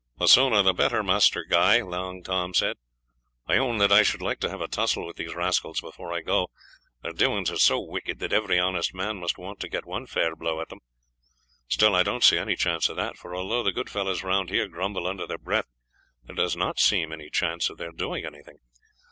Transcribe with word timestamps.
"The 0.17 0.25
sooner 0.27 0.63
the 0.63 0.73
better, 0.73 1.03
Master 1.03 1.43
Guy," 1.43 1.79
Long 1.83 2.23
Tom 2.23 2.55
said. 2.55 2.77
"I 3.45 3.57
own 3.59 3.77
that 3.77 3.91
I 3.91 4.01
should 4.01 4.19
like 4.23 4.39
to 4.39 4.49
have 4.49 4.59
a 4.59 4.67
tussle 4.67 5.05
with 5.05 5.15
these 5.17 5.35
rascals 5.35 5.79
before 5.79 6.11
I 6.11 6.21
go; 6.21 6.47
their 7.03 7.13
doings 7.13 7.51
are 7.51 7.57
so 7.57 7.79
wicked 7.79 8.17
that 8.17 8.33
every 8.33 8.57
honest 8.57 8.95
man 8.95 9.17
must 9.17 9.37
want 9.37 9.59
to 9.59 9.69
get 9.69 9.85
one 9.85 10.07
fair 10.07 10.35
blow 10.35 10.59
at 10.59 10.69
them. 10.69 10.79
Still, 11.67 11.93
I 11.93 12.01
don't 12.01 12.23
see 12.23 12.39
any 12.39 12.55
chance 12.55 12.89
of 12.89 12.95
that, 12.95 13.15
for 13.15 13.35
although 13.35 13.61
the 13.61 13.71
good 13.71 13.91
fellows 13.91 14.23
round 14.23 14.49
here 14.49 14.67
grumble 14.67 15.05
under 15.05 15.27
their 15.27 15.37
breath, 15.37 15.67
there 16.23 16.35
does 16.35 16.55
not 16.57 16.79
seem 16.79 17.11
any 17.13 17.29
chance 17.29 17.69
of 17.69 17.77
their 17.77 17.91
doing 17.91 18.25
anything. 18.25 18.57